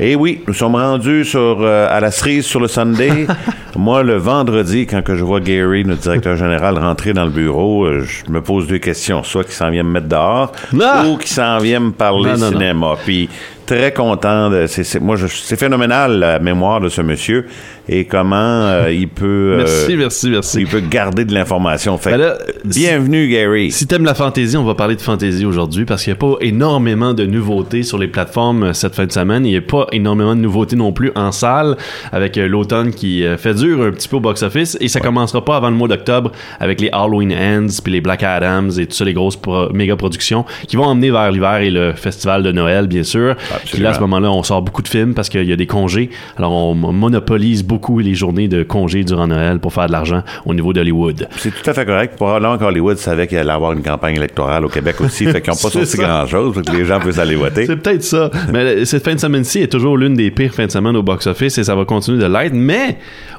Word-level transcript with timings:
Et 0.00 0.14
oui, 0.14 0.40
nous 0.46 0.54
sommes 0.54 0.76
rendus 0.76 1.24
sur, 1.24 1.58
euh, 1.60 1.88
à 1.90 1.98
la 1.98 2.10
cerise 2.12 2.46
sur 2.46 2.60
le 2.60 2.68
Sunday. 2.68 3.26
Moi, 3.78 4.02
le 4.02 4.16
vendredi, 4.16 4.86
quand 4.88 5.02
que 5.02 5.14
je 5.14 5.22
vois 5.22 5.38
Gary, 5.38 5.84
notre 5.84 6.00
directeur 6.00 6.36
général, 6.36 6.76
rentrer 6.78 7.12
dans 7.12 7.24
le 7.24 7.30
bureau, 7.30 7.84
euh, 7.84 8.00
je 8.02 8.28
me 8.30 8.40
pose 8.42 8.66
deux 8.66 8.78
questions. 8.78 9.22
Soit 9.22 9.44
qu'il 9.44 9.52
s'en 9.52 9.70
vient 9.70 9.84
me 9.84 9.90
mettre 9.92 10.08
dehors, 10.08 10.50
Ah! 10.82 11.04
ou 11.06 11.16
qu'il 11.16 11.30
s'en 11.30 11.58
vient 11.58 11.78
me 11.78 11.92
parler 11.92 12.30
Non, 12.32 12.38
non, 12.38 12.46
non. 12.46 12.58
cinéma. 12.58 12.96
Puis 13.04 13.28
très 13.66 13.92
content. 13.92 14.50
De, 14.50 14.64
c'est, 14.66 14.98
moi, 15.00 15.16
phénoménal 15.18 16.18
la 16.18 16.38
mémoire 16.40 16.80
de 16.80 16.88
ce 16.88 17.02
monsieur 17.02 17.46
et 17.88 18.04
comment 18.06 18.36
euh, 18.36 18.90
il 18.90 19.08
peut. 19.08 19.26
euh, 19.52 19.56
Merci, 19.58 19.96
merci, 19.96 20.30
merci. 20.30 20.58
Il 20.62 20.66
peut 20.66 20.80
garder 20.80 21.24
de 21.26 21.32
l'information. 21.34 22.00
Ben 22.02 22.32
bienvenue, 22.64 23.28
Gary. 23.28 23.70
Si 23.70 23.86
t'aimes 23.86 24.04
la 24.06 24.14
fantaisie, 24.14 24.56
on 24.56 24.64
va 24.64 24.74
parler 24.74 24.96
de 24.96 25.02
fantaisie 25.02 25.44
aujourd'hui 25.44 25.84
parce 25.84 26.02
qu'il 26.02 26.12
n'y 26.12 26.16
a 26.18 26.20
pas 26.20 26.36
énormément 26.40 27.12
de 27.14 27.26
nouveautés 27.26 27.82
sur 27.82 27.98
les 27.98 28.08
plateformes 28.08 28.72
cette 28.72 28.94
fin 28.94 29.04
de 29.06 29.12
semaine. 29.12 29.44
Il 29.46 29.50
n'y 29.52 29.58
a 29.58 29.62
pas 29.62 29.86
énormément 29.92 30.34
de 30.34 30.40
nouveautés 30.40 30.74
non 30.76 30.92
plus 30.92 31.12
en 31.14 31.30
salle 31.30 31.76
avec 32.10 32.36
l'automne 32.36 32.90
qui 32.90 33.22
fait 33.36 33.52
dur 33.54 33.67
un 33.76 33.90
petit 33.92 34.08
peu 34.08 34.16
au 34.16 34.20
box-office 34.20 34.76
et 34.80 34.88
ça 34.88 35.00
commencera 35.00 35.44
pas 35.44 35.56
avant 35.56 35.70
le 35.70 35.76
mois 35.76 35.88
d'octobre 35.88 36.32
avec 36.60 36.80
les 36.80 36.88
Halloween 36.92 37.32
Ends 37.32 37.66
puis 37.82 37.92
les 37.92 38.00
Black 38.00 38.22
Adams 38.22 38.70
et 38.78 38.86
tout 38.86 38.94
ça, 38.94 39.04
les 39.04 39.12
grosses 39.14 39.36
pro- 39.36 39.72
méga 39.72 39.96
productions 39.96 40.44
qui 40.66 40.76
vont 40.76 40.84
emmener 40.84 41.10
vers 41.10 41.30
l'hiver 41.30 41.56
et 41.58 41.70
le 41.70 41.92
festival 41.92 42.42
de 42.42 42.52
Noël, 42.52 42.86
bien 42.86 43.02
sûr. 43.02 43.34
Puis 43.72 43.80
là, 43.82 43.90
à 43.90 43.94
ce 43.94 44.00
moment-là, 44.00 44.30
on 44.30 44.42
sort 44.42 44.62
beaucoup 44.62 44.82
de 44.82 44.88
films 44.88 45.14
parce 45.14 45.28
qu'il 45.28 45.44
y 45.44 45.52
a 45.52 45.56
des 45.56 45.66
congés. 45.66 46.10
Alors, 46.36 46.52
on 46.52 46.74
monopolise 46.74 47.62
beaucoup 47.64 47.98
les 47.98 48.14
journées 48.14 48.48
de 48.48 48.62
congés 48.62 49.04
durant 49.04 49.26
Noël 49.26 49.58
pour 49.58 49.72
faire 49.72 49.86
de 49.86 49.92
l'argent 49.92 50.22
au 50.46 50.54
niveau 50.54 50.72
d'Hollywood. 50.72 51.28
C'est 51.36 51.50
tout 51.50 51.68
à 51.70 51.74
fait 51.74 51.84
correct. 51.86 52.16
Probablement 52.16 52.58
qu'Hollywood 52.58 52.98
savait 52.98 53.26
qu'il 53.26 53.38
allait 53.38 53.50
avoir 53.52 53.72
une 53.72 53.82
campagne 53.82 54.16
électorale 54.16 54.64
au 54.64 54.68
Québec 54.68 55.00
aussi. 55.00 55.24
fait 55.26 55.40
qu'ils 55.40 55.50
n'ont 55.52 55.56
pas 55.58 55.70
sorti 55.70 55.96
grand-chose. 55.96 56.62
Que 56.66 56.76
les 56.76 56.84
gens 56.84 57.00
puissent 57.00 57.18
aller 57.18 57.34
voter. 57.36 57.66
C'est 57.66 57.76
peut-être 57.76 58.02
ça. 58.02 58.30
Mais 58.52 58.84
cette 58.84 59.04
fin 59.04 59.14
de 59.14 59.20
semaine-ci 59.20 59.60
est 59.60 59.68
toujours 59.72 59.96
l'une 59.96 60.14
des 60.14 60.30
pires 60.30 60.54
fins 60.54 60.66
de 60.66 60.70
semaine 60.70 60.96
au 60.96 61.02
box-office 61.02 61.58
et 61.58 61.64
ça 61.64 61.74
va 61.74 61.84
continuer 61.84 62.18
de 62.18 62.26
l'être. 62.26 62.52
Mais 62.54 62.98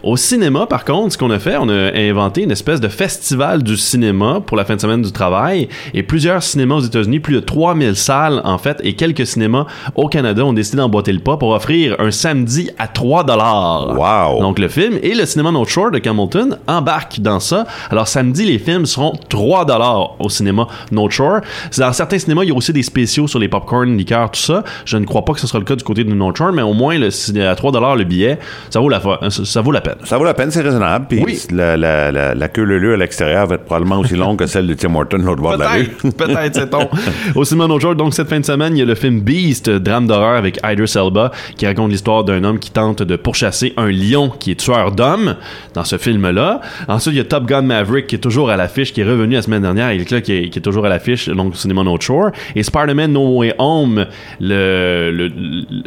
au 0.10 0.18
cinéma, 0.18 0.66
par 0.66 0.86
contre, 0.86 1.14
ce 1.14 1.20
qu'on 1.20 1.30
a 1.30 1.38
fait, 1.38 1.56
on 1.60 1.70
a 1.70 1.96
inventé 1.96 2.42
une 2.42 2.50
espèce 2.50 2.82
de 2.82 2.88
festival 2.88 3.62
du 3.62 3.78
cinéma 3.78 4.42
pour 4.44 4.58
la 4.58 4.66
fin 4.66 4.76
de 4.76 4.82
semaine 4.82 5.04
du 5.04 5.12
travail. 5.12 5.70
Et 5.94 6.02
plusieurs 6.02 6.42
cinémas 6.42 6.78
aux 6.78 6.82
États-Unis, 6.82 7.20
plus 7.20 7.36
de 7.36 7.42
3000 7.42 7.96
salles 7.96 8.42
en 8.44 8.58
fait, 8.58 8.82
et 8.84 8.96
quelques 8.96 9.28
cinémas 9.28 9.68
au 9.94 10.08
Canada 10.08 10.44
ont 10.44 10.54
décidé 10.54 10.78
d'emboîter 10.78 11.14
le 11.14 11.20
pas 11.20 11.38
pour 11.38 11.52
offrir 11.52 11.96
un 12.00 12.10
samedi 12.10 12.72
à 12.80 12.88
3 12.88 13.24
dollars. 13.24 14.00
Wow. 14.00 14.42
Donc 14.42 14.58
le 14.58 14.68
film 14.68 14.98
et 15.04 15.14
le 15.14 15.28
cinéma 15.28 15.52
North 15.52 15.70
Shore 15.70 15.92
de 15.92 16.02
Hamilton 16.04 16.58
embarquent 16.66 17.20
dans 17.20 17.40
ça. 17.40 17.68
Alors 17.92 18.08
samedi, 18.08 18.46
les 18.46 18.58
films 18.58 18.88
seront 18.88 19.14
3 19.30 19.66
dollars 19.66 20.20
au 20.20 20.30
cinéma 20.30 20.68
North 20.92 21.12
Shore. 21.12 21.42
Dans 21.78 21.94
certains 21.94 22.18
cinémas, 22.18 22.46
il 22.46 22.50
y 22.50 22.52
a 22.52 22.56
aussi 22.56 22.74
des 22.74 22.82
spéciaux 22.82 23.28
sur 23.28 23.38
les 23.38 23.48
popcorn, 23.48 23.96
liqueurs, 23.96 24.32
tout 24.32 24.40
ça. 24.40 24.64
Je 24.86 24.98
ne 24.98 25.06
crois 25.06 25.24
pas 25.24 25.34
que 25.34 25.40
ce 25.40 25.46
sera 25.46 25.60
le 25.60 25.66
cas 25.66 25.76
du 25.76 25.84
côté 25.84 26.04
de 26.04 26.12
North 26.12 26.38
Shore, 26.38 26.52
mais 26.52 26.64
au 26.64 26.74
moins 26.74 26.98
le, 26.98 27.10
à 27.48 27.56
3 27.56 27.72
dollars 27.72 27.96
le 27.96 28.06
billet, 28.06 28.40
ça 28.72 28.80
vaut 28.80 28.90
la 28.90 29.00
ça 29.30 29.62
vaut 29.62 29.72
la 29.72 29.82
peine. 29.82 29.98
Ça 30.03 30.17
vaut 30.17 30.23
la 30.23 30.33
peine, 30.33 30.50
c'est 30.52 30.61
raisonnable. 30.61 31.05
Puis 31.09 31.22
Oui. 31.23 31.39
la, 31.52 31.75
la, 31.78 32.11
la, 32.11 32.33
la 32.33 32.47
queue 32.47 32.64
leu 32.64 32.94
à 32.94 32.97
l'extérieur 32.97 33.47
va 33.47 33.55
être 33.55 33.66
probablement 33.66 34.00
aussi 34.00 34.16
longue 34.16 34.38
que 34.39 34.45
celle 34.45 34.66
de 34.67 34.73
Tim 34.73 34.95
Horton, 34.95 35.17
l'autre 35.17 35.41
bord 35.41 35.58
de 35.58 35.64
la 35.64 35.69
rue. 35.69 35.86
Peut-être, 36.17 36.56
c'est 36.56 36.73
on. 36.73 36.89
Au 37.36 37.44
cinéma 37.44 37.67
North 37.67 37.81
Shore, 37.81 37.95
donc 37.95 38.14
cette 38.14 38.30
fin 38.30 38.39
de 38.39 38.45
semaine, 38.45 38.75
il 38.75 38.80
y 38.80 38.81
a 38.81 38.86
le 38.86 38.95
film 38.95 39.19
Beast, 39.22 39.69
drame 39.69 40.08
d'horreur 40.08 40.38
avec 40.38 40.59
Idris 40.64 40.94
Elba, 40.95 41.31
qui 41.58 41.66
raconte 41.67 41.91
l'histoire 41.91 42.23
d'un 42.23 42.44
homme 42.44 42.59
qui 42.59 42.72
tente 42.72 43.03
de 43.03 43.16
pourchasser 43.16 43.73
un 43.78 43.88
lion 43.91 44.30
qui 44.30 44.52
est 44.52 44.56
tueur 44.59 44.91
d'hommes 44.94 45.36
dans 45.73 45.83
ce 45.83 45.97
film-là. 45.97 46.61
Ensuite, 46.88 47.13
il 47.13 47.17
y 47.17 47.22
a 47.22 47.25
Top 47.25 47.45
Gun 47.45 47.63
Maverick 47.63 48.08
qui 48.08 48.16
est 48.16 48.19
toujours 48.19 48.50
à 48.50 48.58
l'affiche, 48.58 48.94
qui 48.94 49.02
est 49.02 49.06
revenu 49.06 49.36
la 49.36 49.41
semaine 49.41 49.61
dernière, 49.61 49.89
et 49.89 49.97
là, 49.97 50.22
qui 50.22 50.34
est, 50.34 50.50
qui 50.50 50.59
est 50.59 50.61
toujours 50.61 50.86
à 50.86 50.89
l'affiche, 50.89 51.28
donc 51.30 51.53
au 51.53 51.56
cinéma 51.58 51.84
North 51.84 52.02
Shore. 52.03 52.31
Et 52.56 52.63
Spider-Man 52.63 53.11
No 53.11 53.38
Way 53.39 53.53
Home, 53.58 54.06
le, 54.39 55.11
le, 55.11 55.30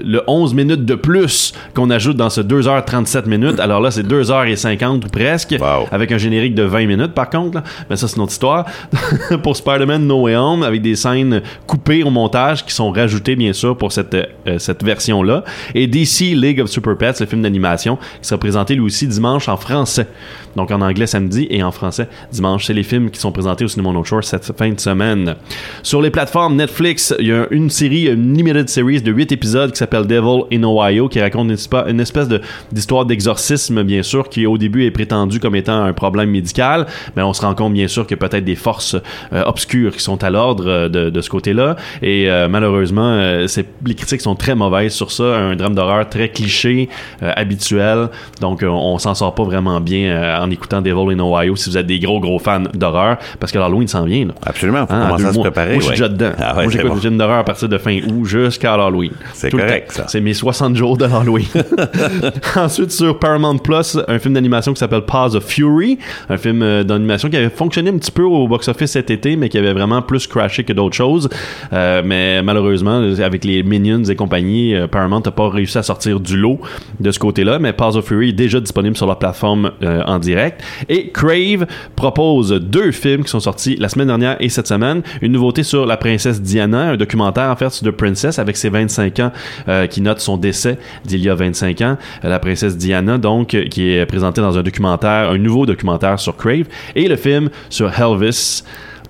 le 0.04 0.22
11 0.26 0.54
minutes 0.54 0.84
de 0.84 0.94
plus 0.94 1.52
qu'on 1.74 1.90
ajoute 1.90 2.16
dans 2.16 2.30
ce 2.30 2.40
2h37 2.42 3.26
minutes. 3.28 3.58
Alors 3.58 3.80
là, 3.80 3.90
c'est 3.90 4.01
2h50 4.02 5.04
ou 5.04 5.08
presque, 5.08 5.56
Wow. 5.60 5.88
avec 5.90 6.12
un 6.12 6.18
générique 6.18 6.54
de 6.54 6.62
20 6.62 6.86
minutes 6.86 7.12
par 7.14 7.30
contre. 7.30 7.56
là. 7.56 7.64
Mais 7.88 7.96
ça, 7.96 8.08
c'est 8.08 8.16
une 8.16 8.22
autre 8.22 8.32
histoire. 8.32 8.66
pour 9.42 9.56
Spider-Man 9.56 10.06
No 10.06 10.22
Way 10.22 10.36
Home, 10.36 10.62
avec 10.62 10.82
des 10.82 10.96
scènes 10.96 11.42
coupées 11.66 12.02
au 12.02 12.10
montage 12.10 12.64
qui 12.64 12.74
sont 12.74 12.90
rajoutées, 12.90 13.36
bien 13.36 13.52
sûr, 13.52 13.76
pour 13.76 13.92
cette, 13.92 14.14
euh, 14.14 14.58
cette 14.58 14.82
version-là. 14.82 15.44
Et 15.74 15.86
DC 15.86 16.34
League 16.34 16.60
of 16.60 16.68
Super 16.68 16.96
Pets, 16.96 17.20
le 17.20 17.26
film 17.26 17.42
d'animation, 17.42 17.96
qui 18.20 18.28
sera 18.28 18.38
présenté 18.38 18.74
lui 18.74 18.82
aussi 18.82 19.06
dimanche 19.06 19.48
en 19.48 19.56
français. 19.56 20.06
Donc 20.56 20.70
en 20.70 20.80
anglais 20.82 21.06
samedi 21.06 21.46
et 21.50 21.62
en 21.62 21.72
français 21.72 22.08
dimanche. 22.30 22.66
C'est 22.66 22.74
les 22.74 22.82
films 22.82 23.10
qui 23.10 23.18
sont 23.18 23.32
présentés 23.32 23.64
au 23.64 23.68
cinéma 23.68 23.92
North 23.92 24.06
Shore 24.06 24.24
cette 24.24 24.56
fin 24.56 24.70
de 24.70 24.80
semaine. 24.80 25.34
Sur 25.82 26.02
les 26.02 26.10
plateformes 26.10 26.56
Netflix, 26.56 27.14
il 27.18 27.28
y 27.28 27.32
a 27.32 27.46
une 27.50 27.70
série, 27.70 28.08
une 28.08 28.36
limited 28.36 28.68
series 28.68 29.00
de 29.00 29.10
8 29.10 29.32
épisodes 29.32 29.72
qui 29.72 29.78
s'appelle 29.78 30.06
Devil 30.06 30.42
in 30.52 30.62
Ohio, 30.64 31.08
qui 31.08 31.20
raconte 31.20 31.50
une, 31.88 32.00
espèce 32.00 32.28
d'histoire 32.70 33.06
d'exorcisme, 33.06 33.82
bien 33.92 34.02
sûr, 34.02 34.28
qui 34.30 34.46
au 34.46 34.56
début 34.56 34.84
est 34.86 34.90
prétendu 34.90 35.38
comme 35.38 35.54
étant 35.54 35.82
un 35.84 35.92
problème 35.92 36.30
médical, 36.30 36.86
mais 37.14 37.22
on 37.22 37.32
se 37.34 37.42
rend 37.42 37.54
compte, 37.54 37.72
bien 37.74 37.88
sûr, 37.88 38.06
que 38.06 38.14
peut-être 38.14 38.44
des 38.44 38.54
forces 38.56 38.96
euh, 39.32 39.42
obscures 39.44 39.92
qui 39.92 40.02
sont 40.02 40.22
à 40.24 40.30
l'ordre 40.30 40.64
euh, 40.66 40.88
de, 40.88 41.10
de 41.10 41.20
ce 41.20 41.28
côté-là. 41.28 41.76
Et 42.00 42.30
euh, 42.30 42.48
malheureusement, 42.48 43.10
euh, 43.12 43.46
les 43.84 43.94
critiques 43.94 44.22
sont 44.22 44.34
très 44.34 44.54
mauvaises 44.54 44.94
sur 44.94 45.10
ça. 45.10 45.24
Un 45.24 45.56
drame 45.56 45.74
d'horreur 45.74 46.08
très 46.08 46.28
cliché, 46.30 46.88
habituel. 47.20 48.08
Donc, 48.40 48.64
on 48.66 48.98
s'en 48.98 49.14
sort 49.14 49.34
pas 49.34 49.44
vraiment 49.44 49.80
bien 49.80 50.38
en 50.40 50.50
écoutant 50.50 50.80
Devil 50.80 51.14
in 51.14 51.20
Ohio 51.20 51.54
si 51.56 51.68
vous 51.70 51.76
êtes 51.76 51.86
des 51.86 51.98
gros, 51.98 52.20
gros 52.20 52.38
fans 52.38 52.62
d'horreur, 52.74 53.18
parce 53.40 53.52
que 53.52 53.58
l'Halloween 53.58 53.88
s'en 53.88 54.04
vient. 54.04 54.26
Là. 54.26 54.34
Absolument. 54.44 54.86
Faut 54.86 54.94
Hein, 54.94 55.06
commencer 55.06 55.26
à 55.26 55.32
se 55.32 55.38
préparer. 55.40 55.72
Moi, 55.74 55.80
je 55.80 55.84
suis 55.86 55.90
déjà 55.92 56.08
dedans. 56.08 56.32
Ah 56.38 56.56
ouais, 56.56 56.62
Moi, 56.64 56.72
j'écoute 56.72 56.88
bon. 56.88 56.94
des 56.94 57.00
films 57.00 57.18
d'horreur 57.18 57.38
à 57.38 57.44
partir 57.44 57.68
de 57.68 57.78
fin 57.78 57.98
août 58.08 58.24
jusqu'à 58.24 58.74
Halloween. 58.74 59.12
C'est 59.34 59.50
correct, 59.50 59.92
ça. 59.92 60.04
C'est 60.08 60.20
mes 60.20 60.34
60 60.34 60.76
jours 60.76 60.96
de 60.96 61.04
Halloween. 61.04 61.46
Ensuite, 62.56 62.92
sur 62.92 63.18
Paramount 63.18 63.58
Plus, 63.58 63.81
un 64.08 64.18
film 64.18 64.34
d'animation 64.34 64.72
qui 64.72 64.78
s'appelle 64.78 65.02
Paws 65.02 65.34
of 65.36 65.44
Fury, 65.44 65.98
un 66.28 66.36
film 66.36 66.62
euh, 66.62 66.84
d'animation 66.84 67.28
qui 67.28 67.36
avait 67.36 67.50
fonctionné 67.50 67.90
un 67.90 67.98
petit 67.98 68.10
peu 68.10 68.22
au 68.22 68.48
box-office 68.48 68.92
cet 68.92 69.10
été, 69.10 69.36
mais 69.36 69.48
qui 69.48 69.58
avait 69.58 69.72
vraiment 69.72 70.02
plus 70.02 70.26
crashé 70.26 70.64
que 70.64 70.72
d'autres 70.72 70.96
choses. 70.96 71.28
Euh, 71.72 72.02
mais 72.04 72.42
malheureusement, 72.42 73.02
avec 73.22 73.44
les 73.44 73.62
Minions 73.62 74.04
et 74.04 74.16
compagnie, 74.16 74.74
euh, 74.74 74.86
Paramount 74.86 75.22
n'a 75.24 75.30
pas 75.30 75.48
réussi 75.48 75.78
à 75.78 75.82
sortir 75.82 76.20
du 76.20 76.36
lot 76.36 76.60
de 77.00 77.10
ce 77.10 77.18
côté-là. 77.18 77.58
Mais 77.58 77.72
Paws 77.72 77.96
of 77.96 78.06
Fury 78.06 78.30
est 78.30 78.32
déjà 78.32 78.60
disponible 78.60 78.96
sur 78.96 79.06
la 79.06 79.16
plateforme 79.16 79.72
euh, 79.82 80.02
en 80.06 80.18
direct. 80.18 80.62
Et 80.88 81.10
Crave 81.10 81.66
propose 81.96 82.52
deux 82.52 82.92
films 82.92 83.24
qui 83.24 83.30
sont 83.30 83.40
sortis 83.40 83.76
la 83.76 83.88
semaine 83.88 84.08
dernière 84.08 84.36
et 84.40 84.48
cette 84.48 84.68
semaine. 84.68 85.02
Une 85.22 85.32
nouveauté 85.32 85.62
sur 85.62 85.86
la 85.86 85.96
princesse 85.96 86.40
Diana, 86.40 86.90
un 86.90 86.96
documentaire 86.96 87.50
en 87.50 87.56
fait 87.56 87.70
sur 87.70 87.86
The 87.86 87.90
Princess 87.90 88.38
avec 88.38 88.56
ses 88.56 88.68
25 88.68 89.20
ans 89.20 89.32
qui 89.90 90.00
note 90.00 90.20
son 90.20 90.36
décès 90.36 90.78
d'il 91.04 91.20
y 91.20 91.28
a 91.28 91.34
25 91.34 91.80
ans. 91.82 91.96
La 92.22 92.38
princesse 92.38 92.76
Diana, 92.76 93.18
donc, 93.18 93.56
qui 93.72 93.92
est 93.94 94.06
présentée 94.06 94.40
dans 94.40 94.58
un 94.58 94.62
documentaire, 94.62 95.30
un 95.30 95.38
nouveau 95.38 95.66
documentaire 95.66 96.20
sur 96.20 96.36
Crave. 96.36 96.66
Et 96.94 97.08
le 97.08 97.16
film 97.16 97.50
sur 97.70 97.90
Elvis. 97.98 98.62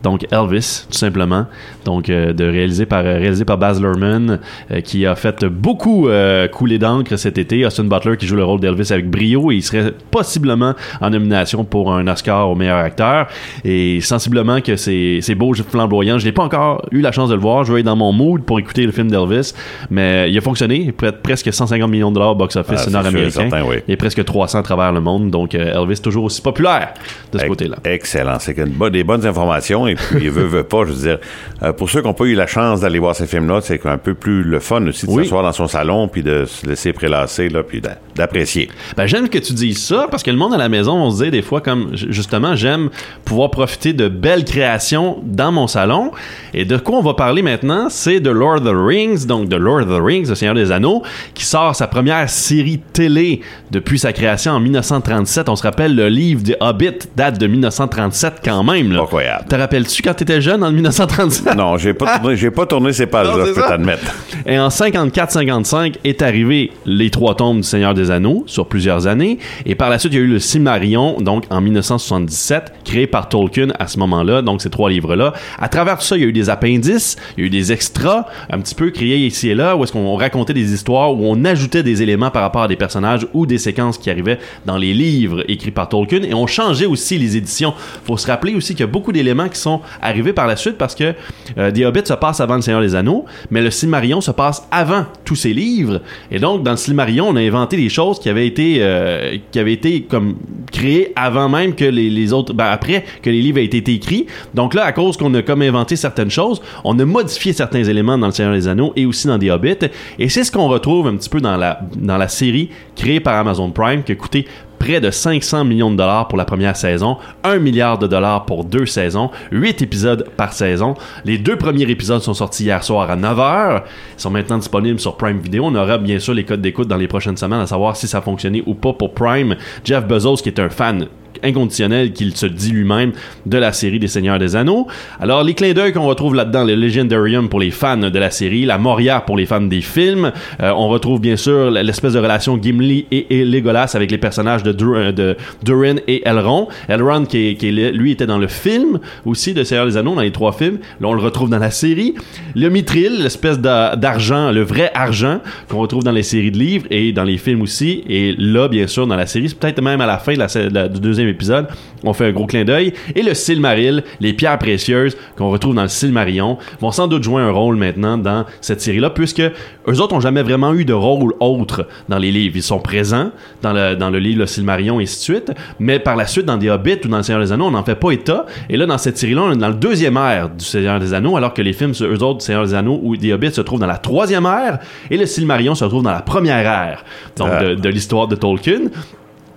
Donc 0.02 0.26
Elvis, 0.32 0.86
tout 0.90 0.98
simplement. 0.98 1.46
Donc 1.84 2.08
euh, 2.10 2.32
de 2.32 2.44
réalisé 2.44 2.86
par 2.86 3.00
euh, 3.04 3.18
réalisé 3.18 3.44
par 3.44 3.58
Baz 3.58 3.80
Luhrmann, 3.80 4.40
euh, 4.70 4.80
qui 4.80 5.06
a 5.06 5.14
fait 5.14 5.44
beaucoup 5.44 6.08
euh, 6.08 6.48
couler 6.48 6.78
d'encre 6.78 7.16
cet 7.16 7.38
été. 7.38 7.64
Austin 7.64 7.84
Butler 7.84 8.16
qui 8.16 8.26
joue 8.26 8.36
le 8.36 8.44
rôle 8.44 8.60
d'Elvis 8.60 8.92
avec 8.92 9.08
brio 9.10 9.50
et 9.52 9.56
il 9.56 9.62
serait 9.62 9.92
possiblement 10.10 10.74
en 11.00 11.10
nomination 11.10 11.64
pour 11.64 11.92
un 11.92 12.06
Oscar 12.08 12.50
au 12.50 12.54
meilleur 12.54 12.78
acteur. 12.78 13.28
Et 13.64 14.00
sensiblement 14.00 14.60
que 14.60 14.76
c'est 14.76 15.18
c'est 15.22 15.34
beau, 15.34 15.54
flamboyant. 15.54 16.18
Je 16.18 16.24
n'ai 16.26 16.32
pas 16.32 16.42
encore 16.44 16.84
eu 16.90 17.00
la 17.00 17.12
chance 17.12 17.28
de 17.30 17.34
le 17.34 17.40
voir. 17.40 17.64
Je 17.64 17.72
vais 17.72 17.80
être 17.80 17.86
dans 17.86 17.96
mon 17.96 18.12
mood 18.12 18.42
pour 18.42 18.58
écouter 18.58 18.84
le 18.84 18.92
film 18.92 19.10
d'Elvis, 19.10 19.52
mais 19.90 20.30
il 20.30 20.36
a 20.36 20.40
fonctionné. 20.40 20.92
Près- 20.92 21.12
presque 21.12 21.52
150 21.52 21.90
millions 21.90 22.10
de 22.10 22.14
dollars 22.14 22.30
au 22.32 22.34
box-office 22.34 22.84
Ah, 22.86 22.90
nord-américain. 22.90 23.48
oui. 23.68 23.76
Et 23.88 23.96
presque 23.96 24.24
300 24.24 24.58
à 24.58 24.62
travers 24.62 24.92
le 24.92 25.00
monde. 25.00 25.30
Donc 25.30 25.54
euh, 25.54 25.80
Elvis 25.82 26.00
toujours 26.00 26.24
aussi 26.24 26.42
populaire 26.42 26.94
de 27.32 27.38
ce 27.38 27.46
côté-là. 27.46 27.76
Excellent. 27.84 28.36
C'est 28.40 28.56
des 28.90 29.04
bonnes 29.04 29.26
informations. 29.26 29.86
Et 29.86 29.91
puis, 29.94 30.28
veut, 30.28 30.44
veut 30.46 30.62
pas, 30.64 30.84
je 30.86 30.92
veux 30.92 31.08
dire, 31.08 31.18
euh, 31.62 31.72
pour 31.72 31.90
ceux 31.90 32.00
qui 32.00 32.06
n'ont 32.08 32.14
pas 32.14 32.24
eu 32.24 32.34
la 32.34 32.46
chance 32.46 32.80
d'aller 32.80 32.98
voir 32.98 33.14
ces 33.16 33.26
films-là, 33.26 33.60
c'est 33.62 33.84
un 33.86 33.98
peu 33.98 34.14
plus 34.14 34.42
le 34.42 34.60
fun 34.60 34.86
aussi 34.86 35.06
de 35.06 35.10
Oui. 35.10 35.24
s'asseoir 35.24 35.42
dans 35.42 35.52
son 35.52 35.66
salon 35.68 36.08
puis 36.08 36.22
de 36.22 36.44
se 36.44 36.66
laisser 36.66 36.92
prélasser, 36.92 37.48
là, 37.48 37.62
puis 37.62 37.80
d'a- 37.80 37.98
d'apprécier. 38.14 38.68
Ben, 38.96 39.06
j'aime 39.06 39.28
que 39.28 39.38
tu 39.38 39.52
dises 39.54 39.82
ça 39.82 40.06
parce 40.10 40.22
que 40.22 40.30
le 40.30 40.36
monde 40.36 40.54
à 40.54 40.58
la 40.58 40.68
maison, 40.68 40.94
on 40.94 41.10
se 41.10 41.24
dit 41.24 41.30
des 41.30 41.42
fois 41.42 41.60
comme 41.60 41.90
justement, 41.94 42.54
j'aime 42.54 42.90
pouvoir 43.24 43.50
profiter 43.50 43.92
de 43.92 44.08
belles 44.08 44.44
créations 44.44 45.18
dans 45.24 45.52
mon 45.52 45.66
salon. 45.66 46.10
Et 46.54 46.64
de 46.64 46.76
quoi 46.76 46.98
on 46.98 47.02
va 47.02 47.14
parler 47.14 47.42
maintenant, 47.42 47.88
c'est 47.88 48.20
de 48.20 48.30
Lord 48.30 48.56
of 48.56 48.64
the 48.64 48.74
Rings, 48.74 49.26
donc 49.26 49.48
de 49.48 49.56
Lord 49.56 49.82
of 49.82 49.88
the 49.88 50.02
Rings, 50.02 50.28
le 50.28 50.34
Seigneur 50.34 50.54
des 50.54 50.70
Anneaux, 50.72 51.02
qui 51.34 51.44
sort 51.44 51.74
sa 51.74 51.86
première 51.86 52.28
série 52.28 52.80
télé 52.92 53.40
depuis 53.70 53.98
sa 53.98 54.12
création 54.12 54.52
en 54.52 54.60
1937. 54.60 55.48
On 55.48 55.56
se 55.56 55.62
rappelle, 55.62 55.94
le 55.94 56.08
livre 56.08 56.42
des 56.42 56.56
Hobbit 56.60 56.98
date 57.16 57.38
de 57.38 57.46
1937 57.46 58.34
quand 58.44 58.62
même. 58.64 58.92
là. 58.92 59.02
Incroyable. 59.02 59.44
Te 59.48 59.56
rappelles 59.56 59.81
rappelles-tu 59.82 60.02
quand 60.02 60.14
tu 60.14 60.22
étais 60.22 60.40
jeune 60.40 60.62
en 60.62 60.70
1937? 60.70 61.56
Non, 61.56 61.76
j'ai 61.76 61.94
pas 61.94 62.18
tourné, 62.18 62.36
j'ai 62.36 62.50
pas 62.50 62.66
tourné 62.66 62.92
ces 62.92 63.06
pages-là, 63.06 63.44
je 63.46 63.52
peux 63.52 63.62
t'admettre. 63.62 64.02
Et 64.46 64.58
en 64.58 64.68
54-55 64.68 65.96
est 66.04 66.22
arrivé 66.22 66.72
Les 66.86 67.10
Trois 67.10 67.34
Tombes 67.34 67.58
du 67.58 67.62
Seigneur 67.62 67.94
des 67.94 68.10
Anneaux 68.10 68.44
sur 68.46 68.66
plusieurs 68.66 69.06
années. 69.06 69.38
Et 69.66 69.74
par 69.74 69.90
la 69.90 69.98
suite, 69.98 70.12
il 70.12 70.16
y 70.16 70.20
a 70.20 70.24
eu 70.24 70.28
le 70.28 70.38
Silmarillion, 70.38 71.20
donc 71.20 71.44
en 71.50 71.60
1977, 71.60 72.72
créé 72.84 73.06
par 73.06 73.28
Tolkien 73.28 73.68
à 73.78 73.86
ce 73.86 73.98
moment-là, 73.98 74.42
donc 74.42 74.62
ces 74.62 74.70
trois 74.70 74.90
livres-là. 74.90 75.32
À 75.58 75.68
travers 75.68 75.98
tout 75.98 76.04
ça, 76.04 76.16
il 76.16 76.22
y 76.22 76.24
a 76.24 76.28
eu 76.28 76.32
des 76.32 76.50
appendices, 76.50 77.16
il 77.36 77.40
y 77.40 77.44
a 77.44 77.46
eu 77.46 77.50
des 77.50 77.72
extras, 77.72 78.26
un 78.50 78.60
petit 78.60 78.74
peu 78.74 78.90
créés 78.90 79.26
ici 79.26 79.48
et 79.50 79.54
là, 79.54 79.76
où 79.76 79.84
est-ce 79.84 79.92
qu'on 79.92 80.16
racontait 80.16 80.54
des 80.54 80.72
histoires, 80.72 81.12
où 81.12 81.24
on 81.24 81.44
ajoutait 81.44 81.82
des 81.82 82.02
éléments 82.02 82.30
par 82.30 82.42
rapport 82.42 82.62
à 82.62 82.68
des 82.68 82.76
personnages 82.76 83.26
ou 83.32 83.46
des 83.46 83.58
séquences 83.58 83.98
qui 83.98 84.10
arrivaient 84.10 84.38
dans 84.66 84.76
les 84.76 84.94
livres 84.94 85.44
écrits 85.48 85.70
par 85.70 85.88
Tolkien. 85.88 86.22
Et 86.22 86.34
on 86.34 86.46
changeait 86.46 86.86
aussi 86.86 87.18
les 87.18 87.36
éditions. 87.36 87.74
Faut 88.04 88.16
se 88.16 88.26
rappeler 88.26 88.54
aussi 88.54 88.74
qu'il 88.74 88.80
y 88.80 88.88
a 88.88 88.92
beaucoup 88.92 89.12
d'éléments 89.12 89.48
qui 89.48 89.58
sont 89.58 89.71
arrivés 90.00 90.32
par 90.32 90.46
la 90.46 90.56
suite 90.56 90.76
parce 90.78 90.94
que 90.94 91.14
euh, 91.58 91.70
The 91.70 92.06
se 92.06 92.14
passe 92.14 92.40
avant 92.40 92.56
le 92.56 92.62
Seigneur 92.62 92.80
des 92.80 92.94
Anneaux, 92.94 93.24
mais 93.50 93.62
le 93.62 93.70
Silmarillion 93.70 94.20
se 94.20 94.30
passe 94.30 94.66
avant 94.70 95.06
tous 95.24 95.36
ces 95.36 95.52
livres. 95.52 96.00
Et 96.30 96.38
donc, 96.38 96.62
dans 96.62 96.72
le 96.72 96.76
Silmarillion, 96.76 97.28
on 97.28 97.36
a 97.36 97.40
inventé 97.40 97.76
des 97.76 97.88
choses 97.88 98.18
qui 98.18 98.28
avaient 98.28 98.46
été, 98.46 98.78
euh, 98.80 99.36
qui 99.50 99.58
été 99.58 100.02
comme 100.02 100.36
créées 100.70 101.12
avant 101.16 101.48
même 101.48 101.74
que 101.74 101.84
les, 101.84 102.10
les 102.10 102.32
autres, 102.32 102.52
ben, 102.54 102.66
après 102.66 103.04
que 103.22 103.30
les 103.30 103.40
livres 103.40 103.58
aient 103.58 103.64
été 103.64 103.92
écrits. 103.92 104.26
Donc 104.54 104.74
là, 104.74 104.84
à 104.84 104.92
cause 104.92 105.16
qu'on 105.16 105.32
a 105.34 105.42
comme 105.42 105.62
inventé 105.62 105.96
certaines 105.96 106.30
choses, 106.30 106.60
on 106.84 106.98
a 106.98 107.04
modifié 107.04 107.52
certains 107.52 107.84
éléments 107.84 108.18
dans 108.18 108.26
le 108.26 108.32
Seigneur 108.32 108.54
des 108.54 108.68
Anneaux 108.68 108.92
et 108.96 109.06
aussi 109.06 109.26
dans 109.26 109.38
The 109.38 109.50
Hobbit. 109.50 109.90
Et 110.18 110.28
c'est 110.28 110.44
ce 110.44 110.52
qu'on 110.52 110.68
retrouve 110.68 111.06
un 111.06 111.16
petit 111.16 111.28
peu 111.28 111.40
dans 111.40 111.56
la, 111.56 111.80
dans 111.96 112.16
la 112.16 112.28
série 112.28 112.70
créée 112.96 113.20
par 113.20 113.36
Amazon 113.36 113.70
Prime 113.70 114.02
qui 114.02 114.12
a 114.12 114.14
coûté 114.14 114.46
près 114.82 115.00
de 115.00 115.12
500 115.12 115.64
millions 115.64 115.92
de 115.92 115.96
dollars 115.96 116.26
pour 116.26 116.36
la 116.36 116.44
première 116.44 116.76
saison, 116.76 117.16
1 117.44 117.58
milliard 117.58 117.98
de 117.98 118.08
dollars 118.08 118.46
pour 118.46 118.64
deux 118.64 118.84
saisons, 118.84 119.30
8 119.52 119.80
épisodes 119.80 120.26
par 120.36 120.52
saison. 120.52 120.94
Les 121.24 121.38
deux 121.38 121.54
premiers 121.54 121.88
épisodes 121.88 122.20
sont 122.20 122.34
sortis 122.34 122.64
hier 122.64 122.82
soir 122.82 123.08
à 123.08 123.16
9h. 123.16 123.82
Ils 124.18 124.20
sont 124.20 124.30
maintenant 124.30 124.58
disponibles 124.58 124.98
sur 124.98 125.16
Prime 125.16 125.38
Video. 125.38 125.66
On 125.66 125.74
aura 125.76 125.98
bien 125.98 126.18
sûr 126.18 126.34
les 126.34 126.42
codes 126.42 126.62
d'écoute 126.62 126.88
dans 126.88 126.96
les 126.96 127.06
prochaines 127.06 127.36
semaines 127.36 127.60
à 127.60 127.66
savoir 127.68 127.96
si 127.96 128.08
ça 128.08 128.18
a 128.18 128.22
fonctionné 128.22 128.64
ou 128.66 128.74
pas 128.74 128.92
pour 128.92 129.14
Prime. 129.14 129.54
Jeff 129.84 130.04
Bezos, 130.04 130.38
qui 130.38 130.48
est 130.48 130.58
un 130.58 130.68
fan 130.68 131.06
inconditionnel 131.42 132.12
qu'il 132.12 132.36
se 132.36 132.46
dit 132.46 132.70
lui-même 132.70 133.12
de 133.46 133.58
la 133.58 133.72
série 133.72 133.98
des 133.98 134.08
Seigneurs 134.08 134.38
des 134.38 134.56
Anneaux. 134.56 134.86
Alors, 135.20 135.42
les 135.42 135.54
clins 135.54 135.72
d'œil 135.72 135.92
qu'on 135.92 136.06
retrouve 136.06 136.34
là-dedans, 136.34 136.64
le 136.64 136.74
Legendarium 136.74 137.48
pour 137.48 137.60
les 137.60 137.70
fans 137.70 137.96
de 137.96 138.18
la 138.18 138.30
série, 138.30 138.64
la 138.64 138.78
Moria 138.78 139.20
pour 139.20 139.36
les 139.36 139.46
fans 139.46 139.60
des 139.60 139.80
films. 139.80 140.32
Euh, 140.60 140.72
on 140.76 140.88
retrouve 140.88 141.20
bien 141.20 141.36
sûr 141.36 141.70
l'espèce 141.70 142.12
de 142.14 142.18
relation 142.18 142.60
Gimli 142.60 143.06
et, 143.10 143.40
et, 143.40 143.44
Legolas 143.44 143.92
avec 143.94 144.10
les 144.10 144.18
personnages 144.18 144.62
de, 144.62 144.72
de 144.72 145.36
Durin 145.62 145.96
et 146.08 146.22
Elrond. 146.26 146.68
Elrond, 146.88 147.24
qui, 147.24 147.54
lui, 147.54 148.12
était 148.12 148.26
dans 148.26 148.38
le 148.38 148.48
film 148.48 148.98
aussi 149.24 149.54
de 149.54 149.64
Seigneur 149.64 149.86
des 149.86 149.96
Anneaux, 149.96 150.14
dans 150.14 150.20
les 150.20 150.32
trois 150.32 150.52
films. 150.52 150.78
Là, 151.00 151.08
on 151.08 151.14
le 151.14 151.22
retrouve 151.22 151.50
dans 151.50 151.58
la 151.58 151.70
série. 151.70 152.14
Le 152.54 152.68
Mithril, 152.68 153.22
l'espèce 153.22 153.58
d'argent, 153.58 154.50
le 154.50 154.62
vrai 154.62 154.90
argent 154.94 155.40
qu'on 155.68 155.78
retrouve 155.78 156.04
dans 156.04 156.12
les 156.12 156.22
séries 156.22 156.50
de 156.50 156.58
livres 156.58 156.86
et 156.90 157.12
dans 157.12 157.24
les 157.24 157.38
films 157.38 157.62
aussi. 157.62 158.04
Et 158.08 158.34
là, 158.38 158.68
bien 158.68 158.86
sûr, 158.86 159.06
dans 159.06 159.16
la 159.16 159.26
série, 159.26 159.48
peut-être 159.58 159.82
même 159.82 160.00
à 160.00 160.06
la 160.06 160.18
fin 160.18 160.34
de 160.34 160.38
la, 160.38 160.88
de 160.88 160.92
du 160.92 161.00
deuxième 161.00 161.21
épisode, 161.28 161.68
on 162.04 162.12
fait 162.12 162.26
un 162.26 162.32
gros 162.32 162.46
clin 162.46 162.64
d'œil. 162.64 162.92
Et 163.14 163.22
le 163.22 163.34
Silmaril, 163.34 164.02
les 164.20 164.32
pierres 164.32 164.58
précieuses 164.58 165.16
qu'on 165.36 165.50
retrouve 165.50 165.74
dans 165.74 165.82
le 165.82 165.88
Silmarillion, 165.88 166.58
vont 166.80 166.90
sans 166.90 167.06
doute 167.08 167.22
jouer 167.22 167.42
un 167.42 167.50
rôle 167.50 167.76
maintenant 167.76 168.18
dans 168.18 168.44
cette 168.60 168.80
série-là, 168.80 169.10
puisque 169.10 169.40
eux 169.40 170.00
autres 170.00 170.14
ont 170.14 170.20
jamais 170.20 170.42
vraiment 170.42 170.74
eu 170.74 170.84
de 170.84 170.92
rôle 170.92 171.34
autre 171.40 171.86
dans 172.08 172.18
les 172.18 172.30
livres. 172.30 172.56
Ils 172.56 172.62
sont 172.62 172.78
présents 172.80 173.30
dans 173.62 173.72
le, 173.72 173.94
dans 173.94 174.10
le 174.10 174.18
livre 174.18 174.40
Le 174.40 174.46
Silmarillion 174.46 174.98
et 175.00 175.04
ainsi 175.04 175.18
de 175.18 175.36
suite, 175.36 175.52
mais 175.78 175.98
par 175.98 176.16
la 176.16 176.26
suite, 176.26 176.46
dans 176.46 176.56
des 176.56 176.70
Hobbits 176.70 176.98
ou 177.04 177.08
dans 177.08 177.18
Le 177.18 177.22
Seigneur 177.22 177.42
des 177.42 177.52
Anneaux, 177.52 177.66
on 177.66 177.70
n'en 177.72 177.84
fait 177.84 177.94
pas 177.94 178.10
état. 178.10 178.46
Et 178.68 178.76
là, 178.76 178.86
dans 178.86 178.98
cette 178.98 179.18
série-là, 179.18 179.42
on 179.42 179.52
est 179.52 179.56
dans 179.56 179.68
le 179.68 179.74
deuxième 179.74 180.16
ère 180.16 180.48
du 180.50 180.64
Seigneur 180.64 180.98
des 180.98 181.14
Anneaux, 181.14 181.36
alors 181.36 181.54
que 181.54 181.62
les 181.62 181.72
films, 181.72 181.92
eux 182.00 182.22
autres, 182.22 182.42
Seigneur 182.42 182.64
des 182.64 182.74
Anneaux 182.74 182.98
ou 183.02 183.16
des 183.16 183.32
Hobbits 183.32 183.52
se 183.52 183.60
trouvent 183.60 183.80
dans 183.80 183.86
la 183.86 183.98
troisième 183.98 184.46
ère, 184.46 184.78
et 185.10 185.16
le 185.16 185.26
Silmarillion 185.26 185.74
se 185.74 185.84
retrouve 185.84 186.02
dans 186.02 186.10
la 186.12 186.22
première 186.22 186.66
ère, 186.66 187.04
donc 187.36 187.48
Euh. 187.52 187.74
de, 187.74 187.80
de 187.80 187.88
l'histoire 187.88 188.28
de 188.28 188.34
Tolkien. 188.36 188.88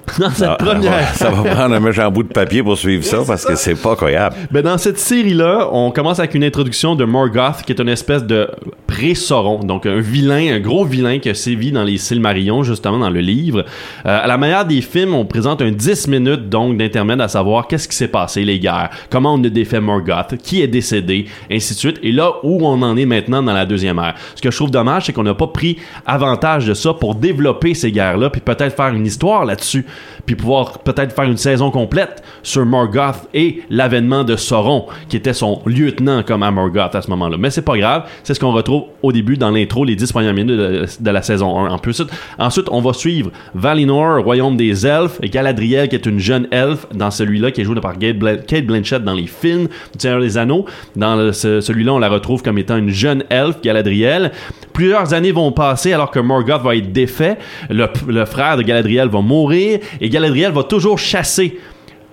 Dans 0.20 0.30
cette 0.30 0.48
Ah, 0.48 0.56
première. 0.58 1.08
Ça 1.16 1.30
va 1.30 1.44
prendre 1.50 1.76
un 1.76 1.80
méchant 1.80 2.10
bout 2.12 2.24
de 2.24 2.28
papier 2.32 2.62
pour 2.64 2.78
suivre 2.78 3.04
ça 3.04 3.20
parce 3.26 3.44
que 3.46 3.56
c'est 3.56 3.76
pas 3.76 3.96
croyable. 3.96 4.36
Ben 4.52 4.62
dans 4.62 4.78
cette 4.78 5.00
série-là, 5.00 5.68
on 5.72 5.92
commence 5.92 6.20
avec 6.20 6.36
une 6.36 6.44
introduction 6.44 6.96
de 6.96 7.06
Morgoth, 7.06 7.64
qui 7.66 7.72
est 7.72 7.80
une 7.82 7.90
espèce 7.90 8.24
de 8.24 8.50
pré-Sauron, 8.88 9.64
donc 9.64 9.86
un 9.86 10.00
vilain, 10.00 10.54
un 10.56 10.60
gros 10.60 10.86
vilain 10.86 11.20
qui 11.20 11.30
a 11.30 11.34
sévi 11.34 11.72
dans 11.72 11.84
les 11.84 11.98
Silmarillons, 11.98 12.64
justement 12.64 13.00
dans 13.00 13.10
le 13.10 13.20
livre. 13.20 13.66
Euh, 14.06 14.24
à 14.24 14.28
la 14.28 14.38
manière 14.38 14.66
des 14.66 14.82
films, 14.82 15.14
on 15.16 15.26
présente 15.26 15.62
un 15.62 15.72
10 15.72 16.08
minutes 16.08 16.50
donc 16.50 16.78
d'intermède 16.78 17.20
à 17.20 17.28
savoir 17.28 17.68
qu'est-ce 17.68 17.88
qui 17.88 17.96
s'est 17.96 18.08
passé, 18.08 18.46
les 18.46 18.60
guerres, 18.60 18.90
comment 19.10 19.34
on 19.34 19.44
a 19.44 19.50
défait 19.50 19.82
Morgoth, 19.82 20.38
qui 20.38 20.62
est 20.62 20.68
décédé, 20.68 21.26
ainsi 21.52 21.74
de 21.74 21.80
suite, 21.80 22.00
et 22.04 22.12
là 22.12 22.32
où 22.44 22.66
on 22.66 22.82
en 22.82 22.96
est 22.96 23.06
maintenant 23.06 23.42
dans 23.44 23.54
la 23.54 23.66
deuxième 23.66 24.00
ère. 24.00 24.16
Ce 24.36 24.42
que 24.42 24.52
je 24.52 24.56
trouve 24.56 24.72
dommage, 24.72 25.06
c'est 25.08 25.14
qu'on 25.14 25.24
n'a 25.24 25.34
pas 25.34 25.48
pris 25.48 25.78
avantage 26.06 26.68
de 26.68 26.74
ça 26.74 26.94
pour 26.94 27.16
développer 27.16 27.74
ces 27.74 27.92
guerres-là, 27.92 28.30
puis 28.30 28.42
peut-être 28.42 28.76
faire 28.76 28.94
une 28.94 29.06
histoire 29.06 29.46
là-dessus, 29.46 29.86
puis 30.26 30.36
pouvoir 30.36 30.80
peut-être 30.80 31.14
faire 31.14 31.26
une 31.26 31.38
saison 31.38 31.72
complète 31.72 32.24
sur 32.44 32.66
Morgoth 32.66 33.28
et 33.34 33.62
l'avènement 33.70 34.24
de 34.24 34.36
Sauron, 34.36 34.86
qui 35.10 35.18
était 35.18 35.34
son 35.34 35.62
lieutenant 35.66 36.24
comme 36.24 36.44
à 36.44 36.52
Morgoth 36.52 36.96
à 36.96 37.02
ce 37.02 37.10
moment-là. 37.12 37.38
Mais 37.38 37.50
c'est 37.50 37.62
pas 37.62 37.78
grave, 37.78 38.04
c'est 38.24 38.34
ce 38.34 38.40
qu'on 38.40 38.52
retrouve 38.52 38.84
au 39.02 39.12
début 39.12 39.38
dans 39.38 39.52
l'intro, 39.52 39.86
les 39.86 39.96
10 39.96 40.12
premières 40.12 40.34
minutes 40.34 40.58
de, 41.00 41.12
la 41.12 41.22
saison 41.22 41.66
1. 41.66 41.70
En 41.70 41.78
plus, 41.78 42.02
ensuite, 42.38 42.68
on 42.72 42.82
va 42.82 42.94
suivre 42.94 43.32
Valinor, 43.54 44.24
royaume 44.24 44.58
des 44.58 44.86
elfes, 44.86 45.20
et 45.22 45.30
Galadriel, 45.30 45.88
qui 45.90 45.96
est 45.96 46.06
une 46.06 46.20
jeune 46.20 46.48
elfe 46.52 46.88
dans 46.94 47.12
celui-là, 47.12 47.52
qui 47.52 47.62
est 47.62 47.64
jouée 47.64 47.80
par 47.80 47.98
Kate 47.98 48.18
Blan- 48.18 48.38
Kate 48.46 48.66
Blanchett 48.66 49.04
dans 49.04 49.14
les 49.14 49.28
films 49.28 49.68
du 49.68 50.00
Seigneur 50.00 50.22
des 50.22 50.38
Anneaux. 50.38 50.66
Dans 50.96 51.32
celui-là, 51.34 51.94
on 51.94 52.00
la 52.00 52.10
retrouve 52.10 52.42
comme 52.42 52.58
étant 52.58 52.78
une 52.78 52.90
jeune 52.90 53.24
elfe, 53.30 53.62
Galadriel. 53.62 54.32
Plusieurs 54.74 55.14
années 55.14 55.32
vont 55.32 55.52
passer 55.52 55.94
alors 55.94 56.12
que 56.12 56.20
Morgoth 56.20 56.62
va 56.62 56.76
être 56.76 56.92
défait. 56.92 57.38
Le 57.70 58.26
frère 58.26 58.58
de 58.58 58.62
Galadriel 58.62 59.08
va 59.08 59.22
mourir, 59.22 59.80
et 60.02 60.10
Galadriel 60.10 60.52
va 60.52 60.64
toujours 60.64 61.00
chasser 61.00 61.60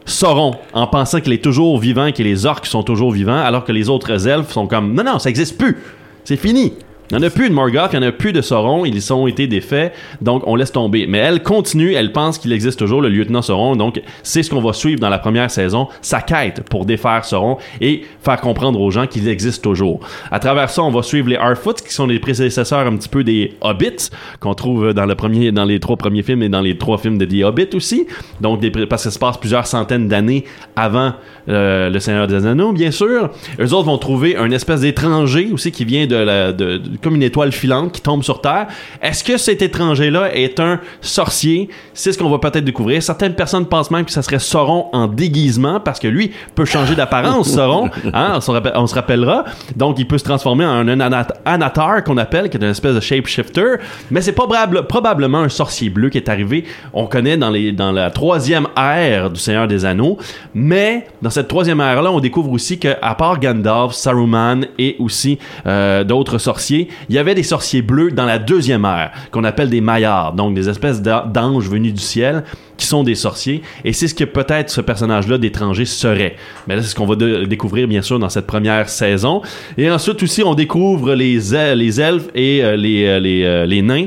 Sauron 0.04 0.56
en 0.72 0.86
pensant 0.86 1.20
qu'il 1.20 1.32
est 1.32 1.42
toujours 1.42 1.78
vivant, 1.78 2.10
que 2.12 2.22
les 2.22 2.46
orques 2.46 2.66
sont 2.66 2.82
toujours 2.82 3.12
vivants, 3.12 3.38
alors 3.38 3.64
que 3.64 3.72
les 3.72 3.88
autres 3.88 4.26
elfes 4.26 4.50
sont 4.50 4.66
comme 4.66 4.94
non, 4.94 5.04
non, 5.04 5.18
ça 5.18 5.30
existe 5.30 5.56
plus. 5.56 5.78
C'est 6.24 6.36
fini. 6.36 6.72
Il 7.12 7.18
n'y 7.18 7.24
en 7.24 7.26
a 7.26 7.30
plus 7.30 7.50
de 7.50 7.54
Morgoth, 7.54 7.90
il 7.92 7.98
n'y 8.00 8.06
en 8.06 8.08
a 8.08 8.12
plus 8.12 8.32
de 8.32 8.40
Sauron, 8.40 8.86
ils 8.86 9.12
ont 9.12 9.26
été 9.26 9.46
défaits, 9.46 9.92
donc 10.22 10.42
on 10.46 10.56
laisse 10.56 10.72
tomber. 10.72 11.06
Mais 11.06 11.18
elle 11.18 11.42
continue, 11.42 11.92
elle 11.92 12.10
pense 12.10 12.38
qu'il 12.38 12.52
existe 12.52 12.78
toujours, 12.78 13.02
le 13.02 13.10
lieutenant 13.10 13.42
Sauron, 13.42 13.76
donc 13.76 14.00
c'est 14.22 14.42
ce 14.42 14.48
qu'on 14.48 14.62
va 14.62 14.72
suivre 14.72 14.98
dans 14.98 15.10
la 15.10 15.18
première 15.18 15.50
saison, 15.50 15.88
sa 16.00 16.22
quête 16.22 16.62
pour 16.70 16.86
défaire 16.86 17.22
Sauron 17.26 17.58
et 17.82 18.06
faire 18.22 18.40
comprendre 18.40 18.80
aux 18.80 18.90
gens 18.90 19.06
qu'il 19.06 19.28
existe 19.28 19.62
toujours. 19.62 20.00
À 20.30 20.38
travers 20.38 20.70
ça, 20.70 20.82
on 20.82 20.90
va 20.90 21.02
suivre 21.02 21.28
les 21.28 21.36
Harfoots, 21.36 21.82
qui 21.86 21.92
sont 21.92 22.06
les 22.06 22.18
prédécesseurs 22.18 22.86
un 22.86 22.96
petit 22.96 23.10
peu 23.10 23.22
des 23.24 23.52
Hobbits, 23.60 24.08
qu'on 24.40 24.54
trouve 24.54 24.94
dans, 24.94 25.04
le 25.04 25.14
premier, 25.14 25.52
dans 25.52 25.66
les 25.66 25.80
trois 25.80 25.98
premiers 25.98 26.22
films 26.22 26.42
et 26.42 26.48
dans 26.48 26.62
les 26.62 26.78
trois 26.78 26.96
films 26.96 27.18
de 27.18 27.26
The 27.26 27.44
Hobbit 27.44 27.68
aussi. 27.74 28.06
Donc, 28.40 28.62
parce 28.88 29.02
que 29.02 29.10
ça 29.10 29.14
se 29.14 29.18
passe 29.18 29.36
plusieurs 29.36 29.66
centaines 29.66 30.08
d'années 30.08 30.44
avant 30.76 31.12
euh, 31.50 31.90
Le 31.90 32.00
Seigneur 32.00 32.26
des 32.26 32.46
Anneaux, 32.46 32.72
bien 32.72 32.90
sûr. 32.90 33.28
Eux 33.60 33.74
autres 33.74 33.84
vont 33.84 33.98
trouver 33.98 34.36
un 34.36 34.50
espèce 34.50 34.80
d'étranger 34.80 35.50
aussi 35.52 35.72
qui 35.72 35.84
vient 35.84 36.06
de, 36.06 36.16
la, 36.16 36.52
de- 36.52 36.80
comme 37.02 37.16
une 37.16 37.22
étoile 37.22 37.52
filante 37.52 37.92
qui 37.92 38.00
tombe 38.00 38.22
sur 38.22 38.40
Terre. 38.40 38.66
Est-ce 39.02 39.24
que 39.24 39.36
cet 39.36 39.62
étranger-là 39.62 40.34
est 40.34 40.60
un 40.60 40.80
sorcier? 41.00 41.68
C'est 41.94 42.12
ce 42.12 42.18
qu'on 42.18 42.30
va 42.30 42.38
peut-être 42.38 42.64
découvrir. 42.64 43.02
Certaines 43.02 43.34
personnes 43.34 43.66
pensent 43.66 43.90
même 43.90 44.04
que 44.04 44.10
ça 44.12 44.22
serait 44.22 44.38
Sauron 44.38 44.86
en 44.92 45.06
déguisement 45.06 45.80
parce 45.80 45.98
que 45.98 46.08
lui 46.08 46.32
peut 46.54 46.64
changer 46.64 46.94
d'apparence, 46.94 47.50
Sauron. 47.54 47.90
Hein, 48.14 48.32
on, 48.36 48.40
se 48.40 48.50
rappelle- 48.50 48.72
on 48.76 48.86
se 48.86 48.94
rappellera. 48.94 49.44
Donc, 49.76 49.98
il 49.98 50.06
peut 50.06 50.18
se 50.18 50.24
transformer 50.24 50.64
en 50.64 50.86
un 50.88 51.00
anat- 51.00 51.34
anatar 51.44 52.04
qu'on 52.04 52.16
appelle, 52.16 52.48
qui 52.50 52.56
est 52.56 52.60
une 52.62 52.70
espèce 52.70 52.94
de 52.94 53.00
shapeshifter. 53.00 53.76
Mais 54.10 54.20
c'est 54.20 54.32
probable- 54.32 54.86
probablement 54.86 55.38
un 55.40 55.48
sorcier 55.48 55.90
bleu 55.90 56.08
qui 56.08 56.18
est 56.18 56.28
arrivé. 56.28 56.64
On 56.92 57.06
connaît 57.06 57.36
dans, 57.36 57.50
les, 57.50 57.72
dans 57.72 57.92
la 57.92 58.10
troisième 58.10 58.66
ère 58.76 59.30
du 59.30 59.40
Seigneur 59.40 59.66
des 59.66 59.84
Anneaux. 59.84 60.18
Mais 60.54 61.06
dans 61.20 61.30
cette 61.30 61.48
troisième 61.48 61.80
ère-là, 61.80 62.10
on 62.12 62.20
découvre 62.20 62.50
aussi 62.52 62.78
que, 62.78 62.94
à 63.02 63.14
part 63.14 63.40
Gandalf, 63.40 63.92
Saruman 63.92 64.66
et 64.78 64.96
aussi 64.98 65.38
euh, 65.66 66.04
d'autres 66.04 66.38
sorciers, 66.38 66.88
il 67.08 67.14
y 67.14 67.18
avait 67.18 67.34
des 67.34 67.42
sorciers 67.42 67.82
bleus 67.82 68.10
dans 68.10 68.24
la 68.26 68.38
deuxième 68.38 68.84
ère, 68.84 69.10
qu'on 69.30 69.44
appelle 69.44 69.70
des 69.70 69.80
maillards, 69.80 70.32
donc 70.32 70.54
des 70.54 70.68
espèces 70.68 71.00
d'an- 71.02 71.26
d'anges 71.26 71.68
venus 71.68 71.94
du 71.94 72.00
ciel 72.02 72.44
qui 72.76 72.86
sont 72.86 73.02
des 73.04 73.14
sorciers. 73.14 73.62
Et 73.84 73.92
c'est 73.92 74.08
ce 74.08 74.14
que 74.14 74.24
peut-être 74.24 74.70
ce 74.70 74.80
personnage-là 74.80 75.38
d'étranger 75.38 75.84
serait. 75.84 76.36
Mais 76.66 76.76
là, 76.76 76.82
c'est 76.82 76.88
ce 76.88 76.94
qu'on 76.94 77.06
va 77.06 77.14
découvrir, 77.46 77.86
bien 77.86 78.02
sûr, 78.02 78.18
dans 78.18 78.28
cette 78.28 78.46
première 78.46 78.88
saison. 78.88 79.42
Et 79.78 79.90
ensuite 79.90 80.22
aussi, 80.22 80.42
on 80.42 80.54
découvre 80.54 81.14
les, 81.14 81.38
les 81.76 82.00
elfes 82.00 82.28
et 82.34 82.64
euh, 82.64 82.76
les, 82.76 83.04
euh, 83.06 83.20
les, 83.20 83.44
euh, 83.44 83.66
les 83.66 83.82
nains 83.82 84.06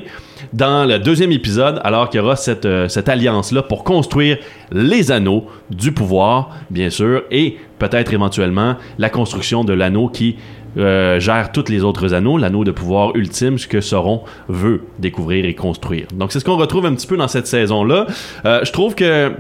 dans 0.54 0.86
le 0.86 1.00
deuxième 1.00 1.32
épisode, 1.32 1.80
alors 1.84 2.10
qu'il 2.10 2.20
y 2.20 2.24
aura 2.24 2.36
cette, 2.36 2.66
euh, 2.66 2.88
cette 2.88 3.10
alliance-là 3.10 3.64
pour 3.64 3.84
construire 3.84 4.38
les 4.72 5.12
anneaux 5.12 5.46
du 5.70 5.92
pouvoir, 5.92 6.50
bien 6.70 6.90
sûr, 6.90 7.24
et 7.32 7.58
peut-être 7.80 8.14
éventuellement 8.14 8.76
la 8.98 9.10
construction 9.10 9.64
de 9.64 9.74
l'anneau 9.74 10.08
qui 10.08 10.38
euh, 10.78 11.20
gère 11.20 11.52
tous 11.52 11.70
les 11.70 11.84
autres 11.84 12.14
anneaux, 12.14 12.38
l'anneau 12.38 12.64
de 12.64 12.72
pouvoir 12.72 13.16
ultime, 13.16 13.58
ce 13.58 13.68
que 13.68 13.80
Sauron 13.80 14.22
veut 14.50 14.84
découvrir 15.00 15.46
et 15.46 15.54
construire. 15.54 16.08
Donc 16.14 16.32
c'est 16.32 16.40
ce 16.40 16.46
qu'on 16.46 16.58
retrouve 16.58 16.86
un 16.86 16.94
petit 16.94 17.08
peu 17.08 17.16
dans 17.16 17.30
cette 17.30 17.48
saison-là. 17.48 18.08
Euh, 18.46 18.60
je 18.64 18.72
trouve 18.72 18.94
que 18.94 19.32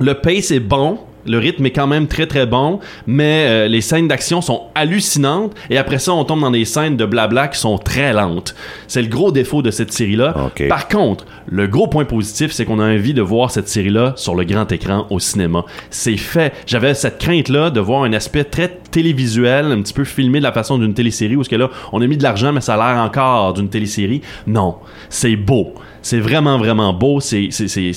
le 0.00 0.14
pace 0.14 0.50
est 0.50 0.60
bon. 0.60 0.98
Le 1.26 1.38
rythme 1.38 1.66
est 1.66 1.70
quand 1.70 1.86
même 1.86 2.06
très 2.06 2.26
très 2.26 2.46
bon, 2.46 2.80
mais 3.06 3.46
euh, 3.48 3.68
les 3.68 3.80
scènes 3.80 4.08
d'action 4.08 4.40
sont 4.40 4.62
hallucinantes 4.74 5.52
et 5.70 5.78
après 5.78 5.98
ça 5.98 6.12
on 6.12 6.24
tombe 6.24 6.40
dans 6.40 6.50
des 6.50 6.64
scènes 6.64 6.96
de 6.96 7.04
blabla 7.04 7.48
qui 7.48 7.58
sont 7.58 7.78
très 7.78 8.12
lentes. 8.12 8.54
C'est 8.88 9.02
le 9.02 9.08
gros 9.08 9.32
défaut 9.32 9.62
de 9.62 9.70
cette 9.70 9.92
série-là. 9.92 10.50
Par 10.68 10.88
contre, 10.88 11.26
le 11.46 11.66
gros 11.66 11.86
point 11.86 12.04
positif, 12.04 12.52
c'est 12.52 12.64
qu'on 12.64 12.78
a 12.78 12.84
envie 12.84 13.14
de 13.14 13.22
voir 13.22 13.50
cette 13.50 13.68
série-là 13.68 14.14
sur 14.16 14.34
le 14.34 14.44
grand 14.44 14.70
écran 14.72 15.06
au 15.10 15.18
cinéma. 15.18 15.64
C'est 15.90 16.16
fait. 16.16 16.52
J'avais 16.66 16.94
cette 16.94 17.18
crainte-là 17.18 17.70
de 17.70 17.80
voir 17.80 18.04
un 18.04 18.12
aspect 18.12 18.44
très 18.44 18.68
télévisuel, 18.90 19.66
un 19.66 19.82
petit 19.82 19.92
peu 19.92 20.04
filmé 20.04 20.38
de 20.38 20.44
la 20.44 20.52
façon 20.52 20.78
d'une 20.78 20.94
télésérie, 20.94 21.36
où 21.36 21.44
ce 21.44 21.48
que 21.48 21.56
là, 21.56 21.70
on 21.92 22.00
a 22.00 22.06
mis 22.06 22.16
de 22.16 22.22
l'argent, 22.22 22.52
mais 22.52 22.60
ça 22.60 22.74
a 22.74 22.76
l'air 22.76 23.02
encore 23.02 23.54
d'une 23.54 23.68
télésérie. 23.68 24.22
Non, 24.46 24.76
c'est 25.08 25.36
beau. 25.36 25.74
C'est 26.04 26.20
vraiment, 26.20 26.58
vraiment 26.58 26.92
beau. 26.92 27.18
C'est, 27.20 27.48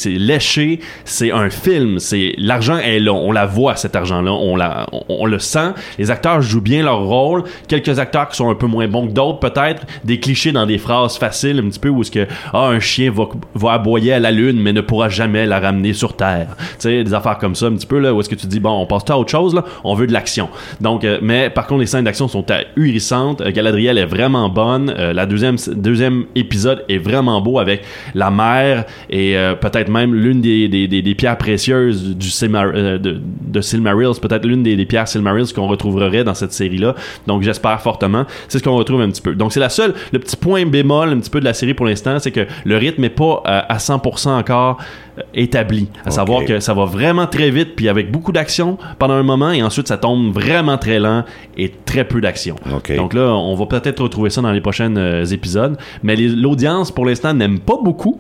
léché. 0.05 0.79
C'est 1.03 1.31
un 1.31 1.50
film. 1.50 2.00
C'est, 2.00 2.34
l'argent 2.38 2.77
est 2.77 3.00
là. 3.00 3.12
On 3.18 3.32
la 3.32 3.46
voit, 3.46 3.76
cet 3.76 3.96
argent-là. 3.96 4.32
On, 4.32 4.56
la, 4.56 4.88
on, 5.10 5.26
le 5.26 5.40
sent. 5.40 5.72
Les 5.98 6.12
acteurs 6.12 6.42
jouent 6.42 6.62
bien 6.62 6.84
leur 6.84 7.04
rôle. 7.04 7.44
Quelques 7.68 8.00
acteurs 8.00 8.30
qui 8.30 8.38
sont 8.38 8.50
un 8.50 8.56
peu 8.56 8.68
moins 8.68 8.88
bons 8.88 9.08
que 9.08 9.14
d'autres, 9.14 9.40
peut-être. 9.40 9.86
Des 10.04 10.20
clichés 10.20 10.52
dans 10.52 10.66
des 10.66 10.78
phrases 10.78 11.18
faciles, 11.18 11.60
un 11.60 11.70
petit 11.70 11.80
peu, 11.80 11.90
où 11.90 12.02
est-ce 12.02 12.12
que, 12.12 12.28
ah, 12.54 12.68
un 12.68 12.80
chien 12.80 13.12
va, 13.12 13.26
va 13.56 13.74
aboyer 13.74 14.14
à 14.14 14.20
la 14.20 14.32
lune, 14.32 14.60
mais 14.62 14.74
ne 14.74 14.82
pourra 14.82 15.10
jamais 15.10 15.46
la 15.46 15.60
ramener 15.60 15.94
sur 15.94 16.16
Terre. 16.16 16.56
Tu 16.58 16.76
sais, 16.80 17.04
des 17.04 17.14
affaires 17.14 17.38
comme 17.38 17.56
ça, 17.56 17.68
un 17.68 17.74
petit 17.74 17.88
peu, 17.88 18.00
là, 18.00 18.14
où 18.14 18.20
est-ce 18.20 18.30
que 18.30 18.36
tu 18.36 18.48
dis, 18.48 18.60
bon, 18.60 18.72
on 18.72 18.86
passe 18.86 19.10
à 19.10 19.18
autre 19.18 19.32
chose, 19.32 19.54
là? 19.54 19.64
On 19.84 19.94
veut 19.94 20.08
de 20.08 20.14
l'action. 20.14 20.50
Donc, 20.82 21.04
euh, 21.04 21.20
mais 21.22 21.50
par 21.50 21.68
contre, 21.68 21.82
les 21.82 21.88
scènes 21.88 22.06
d'action 22.06 22.28
sont 22.28 22.46
ahurissantes. 22.52 23.42
Euh, 23.42 23.52
Galadriel 23.52 23.98
est 23.98 24.06
vraiment 24.06 24.50
bonne. 24.50 24.94
Euh, 24.98 25.14
la 25.14 25.26
deuxième, 25.26 25.58
deuxième 25.76 26.26
épisode 26.36 26.84
est 26.90 26.98
vraiment 26.98 27.42
beau 27.42 27.60
avec 27.60 27.84
la 28.14 28.32
mer 28.32 28.86
et 29.10 29.38
euh, 29.38 29.56
peut-être 29.56 29.90
même 29.90 30.14
l'une 30.14 30.42
des, 30.42 30.68
des, 30.68 30.88
des, 30.88 31.16
pierres 31.16 31.38
précieuses 31.38 32.16
du 32.16 32.30
de, 33.12 33.22
de 33.48 33.62
Silmarils, 33.62 34.20
peut-être 34.22 34.46
l'une 34.46 34.64
des, 34.64 34.76
des 34.76 34.86
pierres 34.86 35.08
Silmarils 35.08 35.54
qu'on 35.54 35.68
retrouverait 35.68 36.24
dans 36.24 36.34
cette 36.34 36.54
série-là. 36.54 36.96
Donc 37.28 37.44
j'espère 37.44 37.82
fortement. 37.82 38.26
C'est 38.48 38.60
ce 38.60 38.64
qu'on 38.64 38.76
retrouve 38.76 39.02
un 39.02 39.10
petit 39.10 39.22
peu. 39.22 39.36
Donc 39.36 39.54
c'est 39.54 39.60
la 39.60 39.70
seule, 39.70 39.94
le 40.12 40.20
petit 40.20 40.36
point 40.36 40.66
bémol 40.66 41.10
un 41.10 41.20
petit 41.20 41.30
peu 41.30 41.40
de 41.40 41.46
la 41.46 41.54
série 41.54 41.74
pour 41.74 41.86
l'instant, 41.86 42.20
c'est 42.20 42.32
que 42.32 42.46
le 42.66 42.78
rythme 42.78 43.04
est 43.04 43.10
pas 43.10 43.44
euh, 43.46 43.62
à 43.68 43.78
100% 43.78 44.30
encore 44.30 44.78
euh, 45.18 45.22
établi. 45.34 45.88
À 46.06 46.12
savoir 46.12 46.46
que 46.46 46.60
ça 46.60 46.74
va 46.74 46.86
vraiment 46.86 47.28
très 47.28 47.50
vite, 47.50 47.76
puis 47.76 47.90
avec 47.90 48.12
beaucoup 48.12 48.32
d'action 48.32 48.78
pendant 49.00 49.16
un 49.16 49.24
moment, 49.24 49.52
et 49.52 49.64
ensuite 49.64 49.88
ça 49.88 49.98
tombe 49.98 50.34
vraiment 50.34 50.78
très 50.78 51.00
lent 51.00 51.24
et 51.58 51.72
très 51.86 52.04
peu 52.04 52.22
d'action. 52.22 52.56
Donc 52.96 53.14
là, 53.14 53.34
on 53.34 53.56
va 53.56 53.66
peut-être 53.66 54.02
retrouver 54.02 54.30
ça 54.30 54.42
dans 54.42 54.52
les 54.52 54.62
prochains 54.62 54.96
euh, 54.96 55.26
épisodes. 55.26 55.78
Mais 56.04 56.16
l'audience, 56.16 56.92
pour 56.92 57.06
l'instant, 57.06 57.34
n'aime 57.34 57.60
pas 57.60 57.78
beaucoup, 57.84 58.20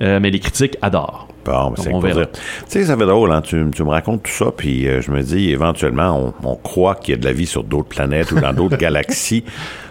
mais 0.00 0.30
les 0.30 0.38
critiques 0.38 0.76
adorent. 0.80 1.26
C'est 1.76 1.90
pour 1.90 2.02
dire. 2.02 2.26
Tu 2.32 2.40
sais, 2.68 2.84
ça 2.84 2.96
fait 2.96 3.06
drôle, 3.06 3.32
hein? 3.32 3.40
tu, 3.42 3.64
tu 3.74 3.82
me 3.84 3.90
racontes 3.90 4.22
tout 4.24 4.30
ça, 4.32 4.46
puis 4.56 4.88
euh, 4.88 5.00
je 5.02 5.10
me 5.10 5.22
dis, 5.22 5.50
éventuellement, 5.50 6.32
on, 6.42 6.48
on 6.48 6.56
croit 6.56 6.94
qu'il 6.96 7.14
y 7.14 7.18
a 7.18 7.20
de 7.20 7.24
la 7.24 7.32
vie 7.32 7.46
sur 7.46 7.64
d'autres 7.64 7.88
planètes 7.88 8.32
ou 8.32 8.40
dans 8.40 8.52
d'autres 8.52 8.76
galaxies. 8.78 9.44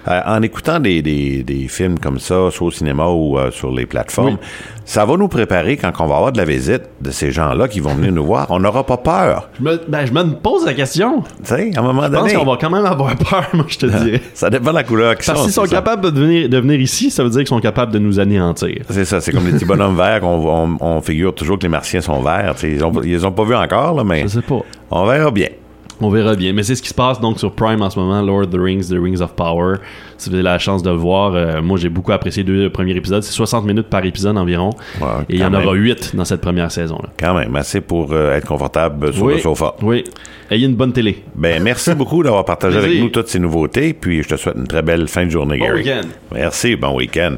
Euh, 0.08 0.22
en 0.26 0.42
écoutant 0.42 0.80
des, 0.80 1.02
des, 1.02 1.44
des 1.44 1.68
films 1.68 2.00
comme 2.00 2.18
ça, 2.20 2.50
soit 2.50 2.68
au 2.68 2.72
cinéma 2.72 3.08
ou 3.08 3.38
euh, 3.38 3.52
sur 3.52 3.72
les 3.72 3.86
plateformes, 3.86 4.38
ça 4.86 5.04
va 5.06 5.18
nous 5.18 5.28
préparer 5.28 5.76
quand 5.76 5.92
on 6.00 6.08
va 6.08 6.16
avoir 6.16 6.32
de 6.32 6.38
la 6.38 6.46
visite 6.46 6.84
de 7.02 7.12
ces 7.12 7.30
gens-là 7.32 7.68
qui 7.68 7.82
vont 7.82 7.94
venir 7.94 8.14
nous 8.14 8.24
voir. 8.26 8.48
On 8.50 8.60
n'aura 8.62 8.86
pas 8.86 8.96
peur. 8.96 9.50
Je 9.60 9.64
me, 9.66 9.82
ben, 9.86 10.06
je 10.06 10.14
me 10.14 10.24
pose 10.36 10.66
la 10.66 10.74
question. 10.74 11.24
Tu 11.24 11.28
sais, 11.44 11.72
à 11.76 11.80
un 11.80 11.84
moment 11.84 12.04
Je 12.04 12.08
pense 12.08 12.22
donné. 12.22 12.34
qu'on 12.36 12.46
va 12.46 12.56
quand 12.60 12.70
même 12.70 12.86
avoir 12.86 13.14
peur, 13.18 13.48
moi, 13.54 13.66
je 13.68 13.78
te 13.80 13.86
dirais. 14.04 14.22
Ça 14.34 14.50
dépend 14.50 14.70
de 14.70 14.76
la 14.76 14.84
couleur 14.86 15.18
qu'ils 15.18 15.26
Parce 15.26 15.40
sont. 15.40 15.44
qu'ils 15.44 15.54
sont 15.54 15.66
ça. 15.66 15.72
capables 15.76 16.10
de 16.10 16.18
venir, 16.18 16.48
de 16.48 16.58
venir 16.58 16.80
ici, 16.80 17.12
ça 17.12 17.24
veut 17.24 17.30
dire 17.30 17.40
qu'ils 17.40 17.48
sont 17.48 17.60
capables 17.60 17.92
de 17.92 18.00
nous 18.00 18.18
anéantir. 18.22 18.84
C'est 18.90 19.04
ça, 19.04 19.20
c'est 19.20 19.34
comme 19.34 19.46
les 19.46 19.52
petits 19.52 19.66
bonhommes 19.66 19.98
verts 19.98 20.22
qu'on 20.22 20.48
on, 20.48 20.78
on 20.80 21.02
figure 21.02 21.36
toujours 21.36 21.47
que 21.56 21.64
les 21.64 21.70
martiens 21.70 22.02
sont 22.02 22.22
verts. 22.22 22.56
Ils, 22.64 22.84
ont, 22.84 22.92
ils 23.04 23.12
les 23.12 23.24
ont 23.24 23.32
pas 23.32 23.46
vus 23.46 23.56
encore, 23.56 23.96
là, 23.96 24.04
mais 24.04 24.24
Je 24.24 24.28
sais 24.28 24.42
pas. 24.42 24.60
on 24.92 25.06
verra 25.06 25.32
bien. 25.32 25.48
On 26.00 26.10
verra 26.12 26.36
bien. 26.36 26.54
Mais 26.54 26.62
c'est 26.62 26.76
ce 26.76 26.84
qui 26.84 26.90
se 26.90 26.94
passe 26.94 27.20
donc 27.20 27.40
sur 27.40 27.52
Prime 27.54 27.82
en 27.82 27.90
ce 27.90 27.98
moment, 27.98 28.22
Lord 28.22 28.42
of 28.44 28.50
the 28.52 28.60
Rings, 28.60 28.88
The 28.90 28.98
Rings 29.02 29.20
of 29.20 29.34
Power. 29.34 29.78
Si 30.20 30.30
vous 30.30 30.36
avez 30.36 30.44
la 30.44 30.60
chance 30.60 30.84
de 30.84 30.92
le 30.92 30.96
voir, 30.96 31.34
euh, 31.34 31.60
moi 31.64 31.80
j'ai 31.80 31.90
beaucoup 31.90 32.12
apprécié 32.12 32.44
les 32.44 32.52
deux 32.54 32.70
premiers 32.70 32.96
épisodes. 32.96 33.24
C'est 33.24 33.32
60 33.34 33.66
minutes 33.66 33.88
par 33.88 34.06
épisode 34.06 34.38
environ. 34.38 34.70
Ouais, 35.02 35.08
et 35.28 35.36
il 35.36 35.40
y 35.40 35.44
en 35.44 35.50
même. 35.50 35.66
aura 35.66 35.74
8 35.74 36.16
dans 36.16 36.24
cette 36.26 36.42
première 36.42 36.72
saison-là. 36.72 37.10
Quand 37.20 37.34
même, 37.34 37.56
assez 37.56 37.82
pour 37.82 38.12
euh, 38.14 38.36
être 38.36 38.46
confortable 38.46 39.12
sur 39.12 39.28
le 39.28 39.40
sofa. 39.40 39.74
Oui. 39.82 40.04
Ayez 40.52 40.68
une 40.68 40.76
bonne 40.76 40.94
télé. 40.94 41.24
Ben, 41.34 41.64
merci 41.64 41.94
beaucoup 41.96 42.22
d'avoir 42.22 42.46
partagé 42.46 42.78
avec 42.78 43.00
nous 43.00 43.10
toutes 43.10 43.30
ces 43.30 43.40
nouveautés, 43.40 43.94
puis 43.96 44.22
je 44.22 44.30
te 44.30 44.36
souhaite 44.36 44.56
une 44.56 44.68
très 44.68 44.84
belle 44.84 45.08
fin 45.08 45.26
de 45.26 45.32
journée, 45.32 45.58
Bon 45.58 45.66
Gary. 45.66 45.80
week-end. 45.82 46.08
Merci, 46.32 46.76
bon 46.76 46.96
week-end. 46.96 47.38